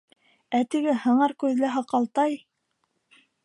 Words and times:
Ә 0.59 0.61
теге 0.75 0.95
һыңар 1.03 1.35
күҙле 1.45 1.71
һаҡалтай... 1.77 2.37